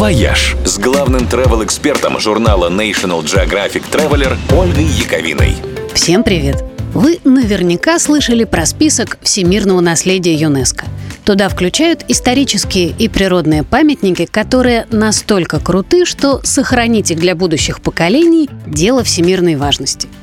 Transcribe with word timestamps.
«Вояж» 0.00 0.56
с 0.64 0.78
главным 0.78 1.26
travel-экспертом 1.26 2.18
журнала 2.20 2.70
National 2.70 3.22
Geographic 3.22 3.82
Traveler 3.92 4.34
Ольгой 4.50 4.84
Яковиной. 4.84 5.56
Всем 5.92 6.24
привет! 6.24 6.64
Вы 6.94 7.18
наверняка 7.24 7.98
слышали 7.98 8.44
про 8.44 8.64
список 8.64 9.18
всемирного 9.20 9.80
наследия 9.80 10.34
ЮНЕСКо. 10.34 10.86
Туда 11.26 11.50
включают 11.50 12.02
исторические 12.08 12.94
и 12.98 13.10
природные 13.10 13.62
памятники, 13.62 14.24
которые 14.24 14.86
настолько 14.90 15.60
круты, 15.60 16.06
что 16.06 16.40
сохранить 16.44 17.10
их 17.10 17.18
для 17.18 17.34
будущих 17.34 17.82
поколений– 17.82 18.48
дело 18.66 19.04
всемирной 19.04 19.56
важности– 19.56 20.08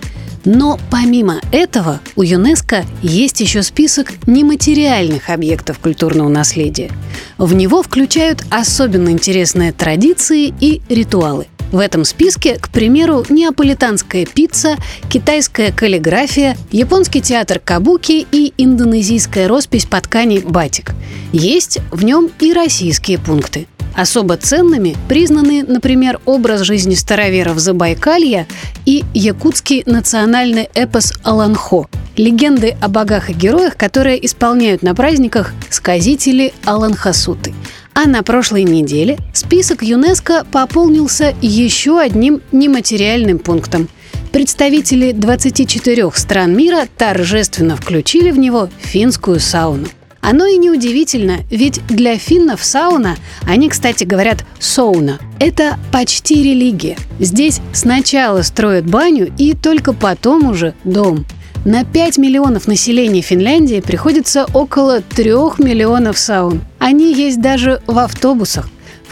но 0.48 0.80
помимо 0.90 1.42
этого 1.52 2.00
у 2.16 2.24
ЮНЕСКО 2.24 2.86
есть 3.04 3.42
еще 3.42 3.64
список 3.64 4.14
нематериальных 4.28 5.30
объектов 5.30 5.78
культурного 5.78 6.30
наследия. 6.30 6.90
В 7.38 7.54
него 7.54 7.84
включают 7.84 8.46
особенно 8.50 9.10
интересные 9.10 9.74
традиции 9.74 10.54
и 10.60 10.82
ритуалы. 10.88 11.48
В 11.74 11.80
этом 11.80 12.06
списке, 12.06 12.58
к 12.58 12.70
примеру, 12.70 13.26
неаполитанская 13.28 14.26
пицца, 14.26 14.78
китайская 15.10 15.74
каллиграфия, 15.74 16.56
японский 16.72 17.22
театр 17.22 17.60
кабуки 17.60 18.26
и 18.32 18.54
индонезийская 18.58 19.50
роспись 19.50 19.86
по 19.86 20.00
ткани 20.00 20.40
батик. 20.40 20.94
Есть 21.34 21.80
в 21.92 22.06
нем 22.06 22.30
и 22.40 22.54
российские 22.54 23.20
пункты– 23.20 23.68
Особо 23.98 24.38
ценными 24.38 24.96
признаны, 25.10 25.64
например, 25.64 26.20
образ 26.26 26.62
жизни 26.62 26.94
староверов 26.94 27.58
Забайкалья 27.58 28.46
и 28.86 29.04
якутский 29.16 29.82
национальный 29.88 30.70
эпос 30.76 31.14
«Аланхо», 31.24 31.88
легенды 32.16 32.78
о 32.80 32.90
богах 32.90 33.32
и 33.32 33.34
героях, 33.34 33.76
которые 33.76 34.24
исполняют 34.24 34.84
на 34.84 34.94
праздниках 34.94 35.52
сказители 35.72 36.54
Аланхасуты. 36.64 37.56
А 37.96 38.08
на 38.08 38.22
прошлой 38.22 38.66
неделе 38.66 39.18
список 39.34 39.82
ЮНЕСКО 39.82 40.46
пополнился 40.52 41.34
еще 41.42 42.00
одним 42.00 42.44
нематериальным 42.52 43.40
пунктом. 43.40 43.90
Представители 44.32 45.12
24 45.12 46.12
стран 46.14 46.56
мира 46.56 46.88
торжественно 46.98 47.76
включили 47.76 48.30
в 48.30 48.38
него 48.38 48.70
финскую 48.78 49.40
сауну. 49.40 49.88
Оно 50.30 50.46
и 50.46 50.58
неудивительно, 50.58 51.38
ведь 51.50 51.80
для 51.88 52.18
финнов 52.18 52.62
сауна, 52.62 53.16
они, 53.46 53.70
кстати, 53.70 54.04
говорят 54.04 54.44
«сауна», 54.60 55.20
это 55.40 55.80
почти 55.90 56.44
религия. 56.44 56.98
Здесь 57.18 57.62
сначала 57.72 58.42
строят 58.42 58.86
баню 58.86 59.32
и 59.38 59.54
только 59.54 59.94
потом 59.94 60.50
уже 60.50 60.74
дом. 60.84 61.26
На 61.64 61.86
5 61.86 62.18
миллионов 62.18 62.68
населения 62.68 63.22
Финляндии 63.22 63.80
приходится 63.80 64.46
около 64.54 65.00
3 65.00 65.32
миллионов 65.60 66.18
саун. 66.18 66.60
Они 66.78 67.14
есть 67.14 67.40
даже 67.40 67.82
в 67.88 67.98
автобусах 67.98 68.68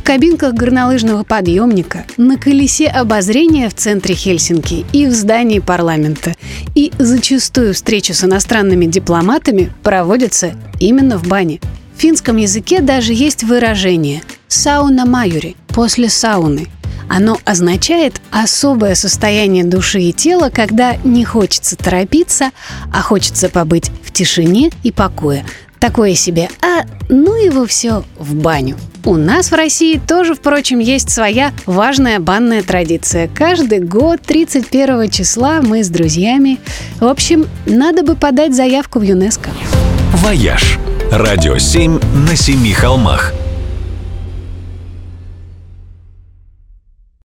кабинках 0.06 0.53
горнолыжного 0.53 1.23
подъемника, 1.23 2.06
на 2.16 2.38
колесе 2.38 2.88
обозрения 2.88 3.67
в 3.70 3.73
центре 3.73 4.14
Хельсинки 4.14 4.86
и 4.94 5.08
в 5.08 5.11
здании 5.11 5.58
парламента. 5.58 6.36
И 6.75 6.92
зачастую 7.00 7.73
встречи 7.73 8.11
с 8.11 8.23
иностранными 8.23 8.86
дипломатами 8.86 9.72
проводятся 9.81 10.53
именно 10.80 11.17
в 11.17 11.28
бане. 11.28 11.59
В 11.98 12.02
финском 12.02 12.38
языке 12.38 12.81
даже 12.81 13.14
есть 13.14 13.44
выражение 13.44 14.22
«сауна 14.48 15.08
майори»– 15.08 15.56
«после 15.70 16.08
сауны». 16.08 16.67
Оно 17.09 17.39
означает 17.44 18.22
особое 18.30 18.94
состояние 18.94 19.64
души 19.64 20.02
и 20.02 20.14
тела, 20.14 20.52
когда 20.53 20.98
не 21.03 21.26
хочется 21.26 21.76
торопиться, 21.76 22.52
а 22.94 23.02
хочется 23.02 23.50
побыть 23.50 23.89
в 24.03 24.11
тишине 24.11 24.70
и 24.83 24.92
покое. 24.92 25.45
Такое 25.80 26.14
себе 26.14 26.50
«а 26.61 26.83
ну 27.09 27.33
его 27.36 27.66
все 27.66 28.03
в 28.20 28.36
баню». 28.36 28.78
У 29.06 29.17
нас 29.17 29.52
в 29.52 29.53
России 29.53 30.00
тоже, 30.00 30.34
впрочем, 30.34 30.80
есть 30.80 31.11
своя 31.11 31.53
важная 31.67 32.20
банная 32.20 32.64
традиция. 32.64 33.28
Каждый 33.28 33.80
год 33.80 34.22
31 34.25 35.11
числа 35.11 35.61
мы 35.61 35.84
с 35.84 35.89
друзьями. 35.89 36.59
В 37.00 37.06
общем, 37.06 37.45
надо 37.67 38.02
бы 38.02 38.16
подать 38.16 38.55
заявку 38.55 38.98
в 38.98 39.04
ЮНЕСКО. 39.04 39.52
«Вояж»– 40.16 40.80
радио 41.11 41.60
7 41.60 41.99
на 42.27 42.36
семи 42.36 42.73
холмах– 42.73 43.32